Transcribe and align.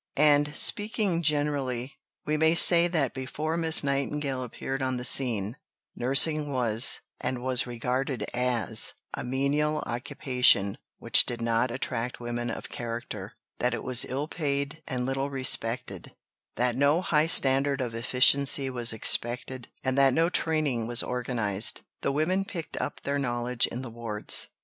And 0.17 0.55
speaking 0.55 1.21
generally, 1.21 1.99
we 2.25 2.35
may 2.35 2.55
say 2.55 2.87
that 2.87 3.13
before 3.13 3.55
Miss 3.55 3.83
Nightingale 3.83 4.41
appeared 4.41 4.81
on 4.81 4.97
the 4.97 5.05
scene, 5.05 5.57
nursing 5.95 6.51
was, 6.51 7.01
and 7.19 7.43
was 7.43 7.67
regarded 7.67 8.25
as, 8.33 8.95
a 9.13 9.23
menial 9.23 9.77
occupation 9.85 10.79
which 10.97 11.27
did 11.27 11.39
not 11.39 11.69
attract 11.69 12.19
women 12.19 12.49
of 12.49 12.67
character; 12.67 13.33
that 13.59 13.75
it 13.75 13.83
was 13.83 14.03
ill 14.05 14.27
paid 14.27 14.81
and 14.87 15.05
little 15.05 15.29
respected; 15.29 16.15
that 16.55 16.75
no 16.75 17.01
high 17.01 17.27
standard 17.27 17.79
of 17.79 17.93
efficiency 17.93 18.71
was 18.71 18.91
expected; 18.93 19.67
and 19.83 19.99
that 19.99 20.15
no 20.15 20.29
training 20.29 20.87
was 20.87 21.03
organized: 21.03 21.81
the 22.01 22.11
women 22.11 22.43
picked 22.43 22.75
up 22.81 23.01
their 23.01 23.19
knowledge 23.19 23.67
in 23.67 23.83
the 23.83 23.91
wards. 23.91 24.47